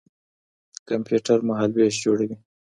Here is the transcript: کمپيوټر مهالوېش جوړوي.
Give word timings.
کمپيوټر 0.89 1.37
مهالوېش 1.47 1.95
جوړوي. 2.03 2.35